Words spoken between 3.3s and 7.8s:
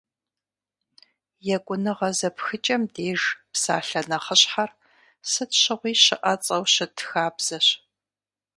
псалъэ нэхъыщхьэр сыт щыгъуи щыӏэцӏэу щыт хабзэщ.